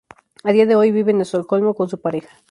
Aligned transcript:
A 0.47 0.51
día 0.51 0.65
de 0.65 0.75
hoy 0.75 0.89
vive 0.91 1.11
en 1.11 1.21
Estocolmo 1.21 1.75
con 1.75 1.87
su 1.87 2.01
pareja. 2.01 2.29